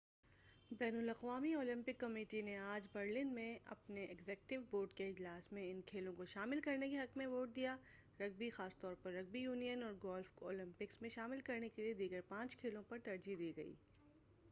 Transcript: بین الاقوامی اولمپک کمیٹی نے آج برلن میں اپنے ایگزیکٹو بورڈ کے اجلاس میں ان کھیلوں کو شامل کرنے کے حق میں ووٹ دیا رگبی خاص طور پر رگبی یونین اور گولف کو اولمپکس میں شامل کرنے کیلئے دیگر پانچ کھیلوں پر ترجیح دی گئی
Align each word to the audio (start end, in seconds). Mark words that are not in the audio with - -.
بین 0.71 0.95
الاقوامی 0.97 1.53
اولمپک 1.53 1.99
کمیٹی 1.99 2.41
نے 2.41 2.55
آج 2.59 2.87
برلن 2.93 3.33
میں 3.33 3.49
اپنے 3.65 4.05
ایگزیکٹو 4.05 4.55
بورڈ 4.69 4.95
کے 4.97 5.07
اجلاس 5.09 5.51
میں 5.53 5.69
ان 5.71 5.81
کھیلوں 5.81 6.13
کو 6.13 6.25
شامل 6.25 6.61
کرنے 6.61 6.89
کے 6.89 6.97
حق 6.97 7.17
میں 7.17 7.27
ووٹ 7.27 7.55
دیا 7.55 7.75
رگبی 8.19 8.49
خاص 8.49 8.77
طور 8.77 8.95
پر 9.01 9.13
رگبی 9.13 9.39
یونین 9.39 9.83
اور 9.83 9.93
گولف 10.03 10.31
کو 10.31 10.45
اولمپکس 10.45 11.01
میں 11.01 11.09
شامل 11.09 11.41
کرنے 11.41 11.69
کیلئے 11.69 11.93
دیگر 11.93 12.21
پانچ 12.27 12.57
کھیلوں 12.57 12.83
پر 12.89 12.99
ترجیح 12.99 13.35
دی 13.39 13.51
گئی 13.57 13.73